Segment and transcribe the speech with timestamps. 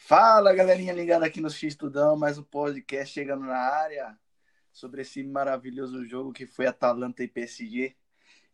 [0.00, 4.16] Fala, galerinha ligada aqui no X Tudão, mais um podcast chegando na área
[4.72, 7.94] sobre esse maravilhoso jogo que foi Atalanta e PSG.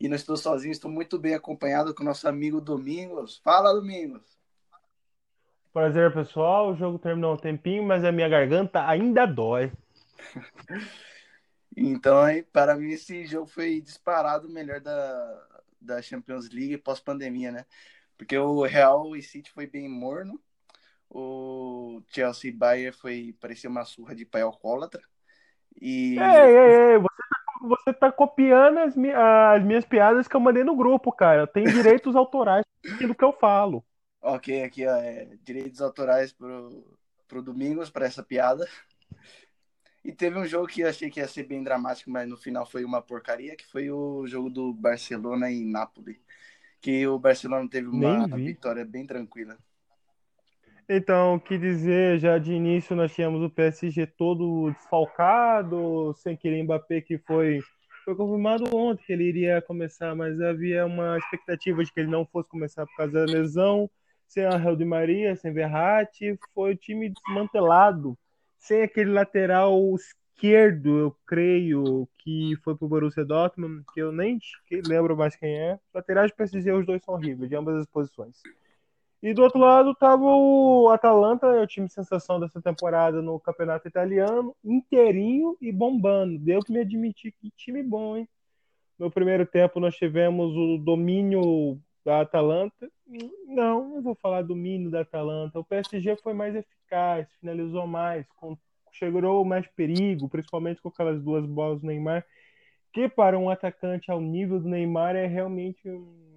[0.00, 3.36] E não estou sozinho, estou muito bem acompanhado com o nosso amigo Domingos.
[3.44, 4.40] Fala, Domingos!
[5.72, 6.72] Prazer, pessoal.
[6.72, 9.70] O jogo terminou um tempinho, mas a minha garganta ainda dói.
[11.76, 15.46] então, aí, para mim, esse jogo foi disparado o melhor da,
[15.80, 17.66] da Champions League pós-pandemia, né?
[18.16, 20.40] Porque o Real e City foi bem morno
[22.08, 25.02] Chelsea Bayern foi parecia uma surra de pai alcoólatra.
[25.80, 26.16] E...
[26.18, 30.40] Ei, ei, ei, você tá, você tá copiando as, mi as minhas piadas que eu
[30.40, 31.46] mandei no grupo, cara.
[31.46, 32.64] Tem direitos autorais
[33.00, 33.84] do que eu falo.
[34.20, 36.96] Ok, aqui ó, é, direitos autorais pro,
[37.28, 38.66] pro Domingos, para essa piada.
[40.04, 42.66] E teve um jogo que eu achei que ia ser bem dramático, mas no final
[42.66, 46.18] foi uma porcaria, que foi o jogo do Barcelona e Nápoles.
[46.80, 49.58] Que o Barcelona teve uma vitória bem tranquila.
[50.88, 56.62] Então, o que dizer, já de início nós tínhamos o PSG todo desfalcado, sem querer
[56.62, 57.60] Mbappé que foi
[58.04, 62.26] foi confirmado ontem que ele iria começar, mas havia uma expectativa de que ele não
[62.26, 63.90] fosse começar por causa da lesão,
[64.26, 68.14] sem Angel de Maria, sem Verratti, foi o time desmantelado,
[68.58, 74.38] sem aquele lateral esquerdo, eu creio, que foi pro Borussia Dortmund, que eu nem
[74.86, 75.78] lembro mais quem é.
[75.94, 78.36] Laterais PSG, os dois são horríveis, de ambas as posições.
[79.24, 84.54] E do outro lado tava o Atalanta, o time sensação dessa temporada no campeonato italiano,
[84.62, 86.38] inteirinho e bombando.
[86.38, 88.28] Deu que me admitir que time bom, hein?
[88.98, 92.86] No primeiro tempo nós tivemos o domínio da Atalanta.
[93.46, 95.58] Não, não vou falar domínio da Atalanta.
[95.58, 98.26] O PSG foi mais eficaz, finalizou mais,
[98.92, 102.26] chegou mais perigo, principalmente com aquelas duas bolas do Neymar,
[102.92, 106.33] que para um atacante ao nível do Neymar é realmente um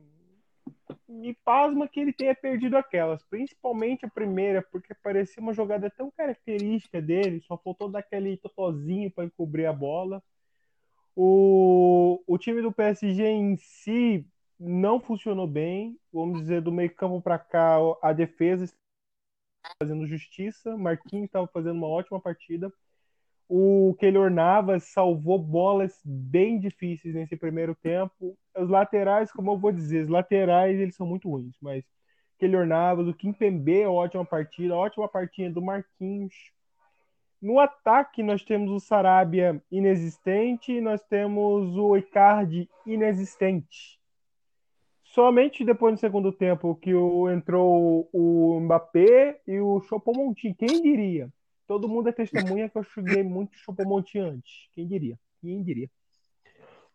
[1.08, 6.12] me pasma que ele tenha perdido aquelas, principalmente a primeira, porque parecia uma jogada tão
[6.12, 10.24] característica dele, só faltou dar aquele totozinho para encobrir a bola.
[11.16, 14.26] O, o time do PSG em si
[14.60, 18.68] não funcionou bem, vamos dizer, do meio campo para cá, a defesa
[19.82, 22.72] fazendo justiça, Marquinhos estava fazendo uma ótima partida,
[23.50, 28.38] o Keylor Navas salvou bolas bem difíceis nesse primeiro tempo.
[28.58, 31.86] Os laterais, como eu vou dizer, os laterais eles são muito ruins, mas
[32.38, 36.34] Keylor Navas, o Kimpembe, ótima partida, ótima partida do Marquinhos.
[37.42, 43.98] No ataque nós temos o Sarabia inexistente, nós temos o Icardi inexistente.
[45.04, 46.92] Somente depois do segundo tempo que
[47.34, 51.32] entrou o Mbappé e o Choupo-Moting, quem diria?
[51.68, 54.70] Todo mundo é testemunha que eu joguei muito Chopomonte antes.
[54.72, 55.20] Quem diria?
[55.42, 55.90] Quem diria?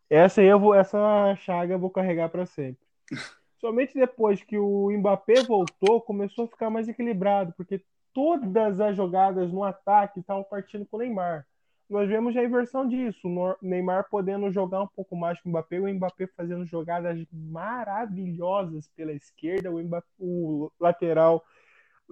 [0.08, 2.82] Essa aí eu vou, essa chaga eu vou carregar para sempre.
[3.60, 9.52] Somente depois que o Mbappé voltou, começou a ficar mais equilibrado, porque todas as jogadas
[9.52, 11.46] no ataque estavam partindo com o Neymar.
[11.88, 15.78] Nós vemos a inversão disso, o Neymar podendo jogar um pouco mais com o Mbappé,
[15.78, 21.44] o Mbappé fazendo jogadas maravilhosas pela esquerda, o, Mbappé, o lateral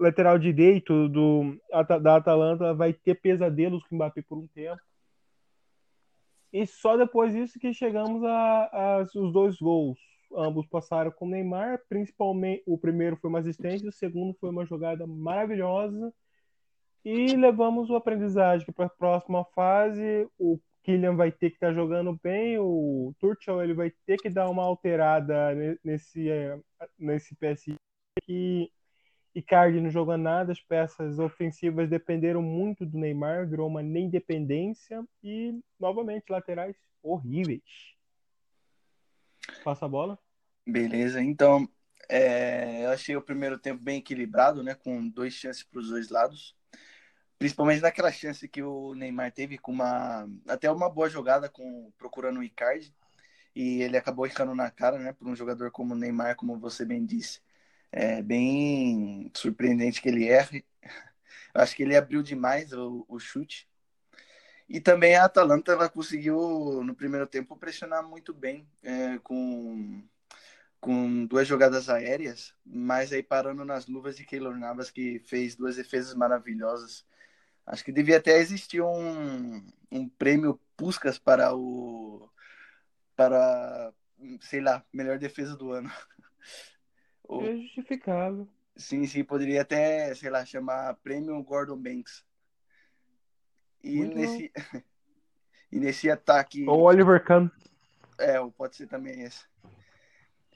[0.01, 1.57] lateral direito do,
[2.01, 4.81] da Atalanta vai ter pesadelos com o Mbappé por um tempo.
[6.51, 9.99] E só depois disso que chegamos a, a, os dois gols.
[10.35, 14.65] Ambos passaram com o Neymar, principalmente o primeiro foi uma assistência, o segundo foi uma
[14.65, 16.13] jogada maravilhosa.
[17.03, 20.27] E levamos o aprendizagem para a próxima fase.
[20.37, 24.29] O Kylian vai ter que estar tá jogando bem, o Tuchel ele vai ter que
[24.29, 26.27] dar uma alterada nesse,
[26.97, 27.75] nesse PSG
[28.23, 28.69] que
[29.33, 35.03] Icardi não jogou nada, as peças ofensivas dependeram muito do Neymar, virou uma nem dependência
[35.23, 37.95] e, novamente, laterais horríveis.
[39.63, 40.19] Passa a bola.
[40.67, 41.67] Beleza, então
[42.09, 46.09] é, eu achei o primeiro tempo bem equilibrado, né, com dois chances para os dois
[46.09, 46.55] lados.
[47.39, 52.39] Principalmente naquela chance que o Neymar teve com uma até uma boa jogada com procurando
[52.39, 52.93] o Icardi
[53.55, 56.85] e ele acabou ficando na cara, né, por um jogador como o Neymar, como você
[56.85, 57.41] bem disse
[57.91, 60.65] é bem surpreendente que ele erre.
[61.53, 63.67] Acho que ele abriu demais o, o chute.
[64.69, 70.01] E também a Atalanta ela conseguiu, no primeiro tempo, pressionar muito bem é, com,
[70.79, 75.75] com duas jogadas aéreas, mas aí parando nas luvas de Keylor Navas, que fez duas
[75.75, 77.05] defesas maravilhosas.
[77.65, 79.61] Acho que devia até existir um,
[79.91, 82.29] um prêmio Puskas para o.
[83.15, 83.93] para,
[84.41, 85.91] sei lá, melhor defesa do ano.
[87.39, 88.47] É justificável.
[88.75, 92.25] Sim, sim, poderia até, sei lá, chamar Prêmio Gordon Banks.
[93.83, 94.51] E Muito nesse
[95.71, 97.49] e nesse ataque Ou Oliver Kahn.
[98.19, 99.45] É, pode ser também esse.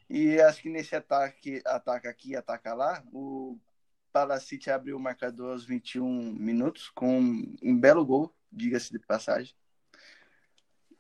[0.10, 3.58] E acho que nesse ataque, ataca aqui, ataca lá, o
[4.14, 7.20] Palacite abriu o marcador aos 21 minutos com
[7.64, 9.56] um belo gol, diga-se de passagem.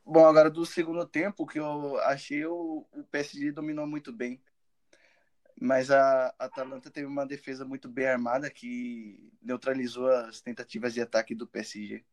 [0.03, 4.41] Bom, agora do segundo tempo, que eu achei o, o PSG dominou muito bem.
[5.59, 11.33] Mas a, Atalanta teve uma defesa muito bem armada que neutralizou as tentativas de ataque
[11.33, 12.03] do PSG.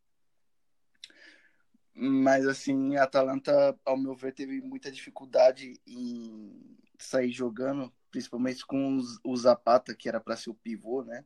[1.95, 8.99] Mas assim, a Atalanta, ao meu ver, teve muita dificuldade em sair jogando, principalmente com
[9.25, 11.25] o Zapata, que era para ser o pivô, né?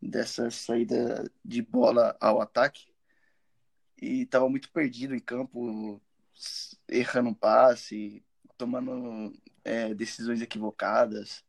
[0.00, 2.86] Dessa saída de bola ao ataque.
[4.00, 6.00] E estava muito perdido em campo,
[6.88, 8.22] errando passe,
[8.58, 9.32] tomando
[9.64, 11.45] é, decisões equivocadas.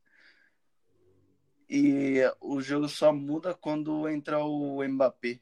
[1.69, 5.39] E o jogo só muda quando entra o Mbappé.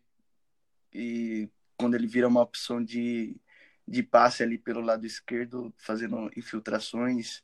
[0.93, 3.39] E quando ele vira uma opção de,
[3.87, 7.43] de passe ali pelo lado esquerdo, fazendo infiltrações.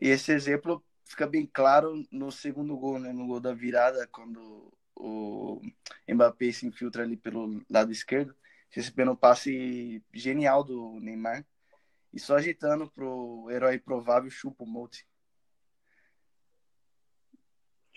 [0.00, 3.12] E esse exemplo fica bem claro no segundo gol, né?
[3.12, 5.60] No gol da virada, quando o
[6.08, 8.34] Mbappé se infiltra ali pelo lado esquerdo,
[8.70, 11.44] recebendo um passe genial do Neymar
[12.12, 15.04] e só agitando pro herói provável Chupo Moting.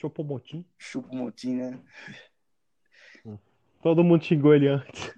[0.04, 0.66] Chupo Motim?
[0.78, 1.80] Chupo Motim, né?
[3.82, 5.16] Todo mundo xingou ele antes.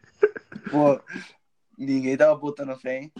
[0.69, 1.01] Pô,
[1.75, 3.11] ninguém tava botando fé, hein?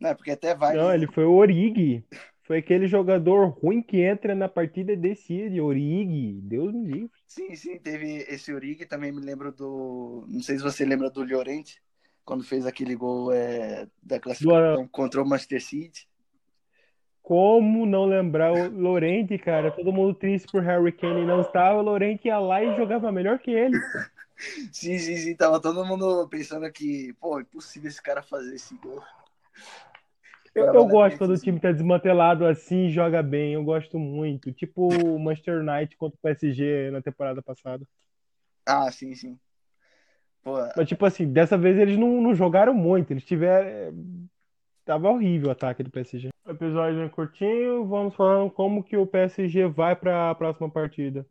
[0.00, 0.74] Não, porque até vai.
[0.74, 0.96] Não, né?
[0.96, 2.04] ele foi o Origi.
[2.42, 5.60] Foi aquele jogador ruim que entra na partida e decide.
[5.60, 7.10] Origi, Deus me livre.
[7.24, 10.24] Sim, sim, teve esse Origi, também me lembro do.
[10.28, 11.80] Não sei se você lembra do Llorente,
[12.24, 16.09] quando fez aquele gol é, da classificação contra o Manchester City.
[17.30, 19.70] Como não lembrar o Lorente, cara?
[19.70, 21.78] Todo mundo triste por Harry Kane não estava.
[21.78, 23.78] O Lorente ia lá e jogava melhor que ele.
[24.72, 25.36] Sim, sim, sim.
[25.36, 29.00] Tava todo mundo pensando que, pô, é impossível esse cara fazer esse gol.
[30.52, 33.52] Eu, eu gosto quando o time tá desmantelado assim e joga bem.
[33.52, 34.50] Eu gosto muito.
[34.50, 37.86] Tipo o Manchester United contra o PSG na temporada passada.
[38.66, 39.38] Ah, sim, sim.
[40.42, 43.12] Pô, Mas, tipo assim, dessa vez eles não, não jogaram muito.
[43.12, 43.94] Eles tiveram.
[44.84, 46.29] Tava horrível o ataque do PSG.
[46.50, 47.86] O episódio é curtinho.
[47.86, 51.24] Vamos falando como que o PSG vai para a próxima partida.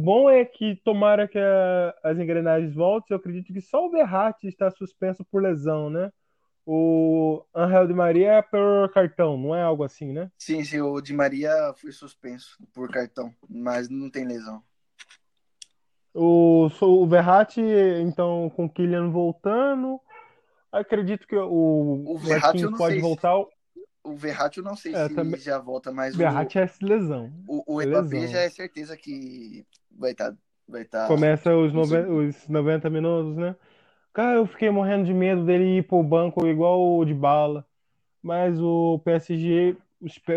[0.00, 3.08] O bom é que tomara que a- as engrenagens voltem.
[3.14, 6.10] Eu acredito que só o Verratti está suspenso por lesão, né?
[6.64, 10.30] O Angel de Maria é por cartão, não é algo assim, né?
[10.38, 14.62] sim, sim, o Di Maria foi suspenso por cartão, mas não tem lesão.
[16.14, 17.60] O, o Verratti,
[18.00, 20.00] então, com o Kylian voltando,
[20.72, 23.34] acredito que o, O Verratti pode sei se- voltar.
[24.06, 26.70] O O Verratti eu não sei É, se também- já volta, mas o, Verratti é
[26.82, 27.32] lesão.
[27.48, 27.82] o, o.
[27.86, 30.34] Mbappé já é certeza que vai estar.
[30.68, 33.54] vai tá, Começa os, noven- os 90 minutos, né?
[34.12, 37.66] Cara, eu fiquei morrendo de medo dele ir pro banco igual o de bala.
[38.22, 39.76] Mas o PSG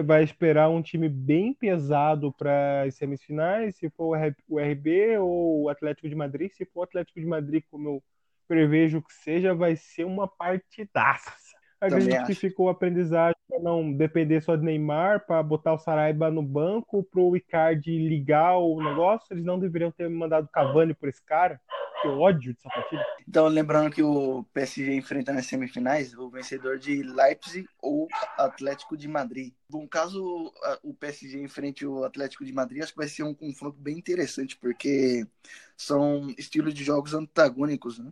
[0.06, 5.64] vai esperar um time bem pesado para as semifinais, se for o o RB ou
[5.64, 6.52] o Atlético de Madrid.
[6.52, 8.04] Se for o Atlético de Madrid, como eu
[8.48, 11.49] prevejo que seja, vai ser uma partidaça.
[11.82, 16.44] Acredito que ficou aprendizagem para não depender só de Neymar, para botar o Saraiva no
[16.44, 19.28] banco, para o Icardi ligar o negócio.
[19.32, 21.60] Eles não deveriam ter mandado Cavani por esse cara.
[22.02, 23.06] Que ódio dessa partida.
[23.28, 29.06] Então, lembrando que o PSG enfrenta nas semifinais o vencedor de Leipzig ou Atlético de
[29.06, 29.54] Madrid.
[29.70, 30.50] Bom, caso
[30.82, 34.56] o PSG enfrente o Atlético de Madrid, acho que vai ser um confronto bem interessante,
[34.56, 35.28] porque
[35.76, 38.12] são estilos de jogos antagônicos, né?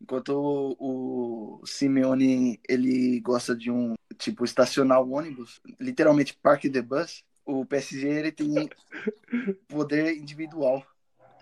[0.00, 0.30] Enquanto
[0.78, 7.24] o, o Simeone ele gosta de um tipo estacionar o ônibus, literalmente parque de bus,
[7.44, 8.70] o PSG ele tem
[9.68, 10.84] poder individual,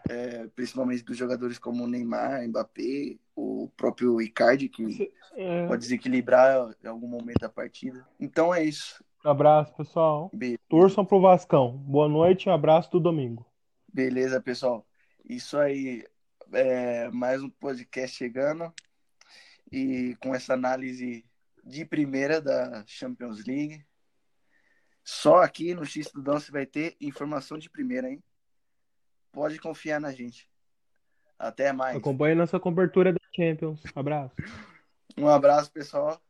[0.08, 5.04] é, principalmente dos jogadores como Neymar, Mbappé, o próprio Icardi que
[5.36, 8.06] É, pode desequilibrar em algum momento da partida.
[8.20, 9.04] Então é isso.
[9.22, 10.32] abraço, pessoal.
[10.32, 11.76] Be- Torçam pro Vascão.
[11.76, 13.44] Boa noite abraço do domingo.
[13.92, 14.86] beleza, pessoal.
[15.24, 16.04] Isso aí.
[16.52, 18.72] É, mais um podcast chegando
[19.70, 21.24] e com essa análise
[21.64, 23.84] de primeira da Champions League.
[25.02, 28.22] Só aqui no X Tudão você vai ter informação de primeira, hein?
[29.32, 30.48] Pode confiar na gente.
[31.38, 31.96] Até mais.
[31.96, 33.82] Acompanhe nossa cobertura da Champions.
[33.94, 34.34] Abraço.
[35.16, 36.20] Um abraço, pessoal.